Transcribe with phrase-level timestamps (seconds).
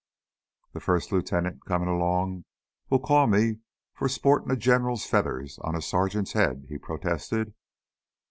[0.73, 2.45] "The first lieutenant comin' along
[2.89, 3.59] will call me
[3.93, 7.53] for sportin' a general's feathers on a sergeant's head," he protested.